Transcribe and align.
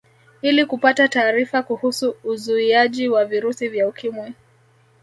Ili 0.41 0.65
kupata 0.65 1.07
taarifa 1.07 1.63
kuhusu 1.63 2.15
uzuiaji 2.23 3.09
wa 3.09 3.25
virusi 3.25 3.67
vya 3.67 3.87
Ukimwi 3.87 4.33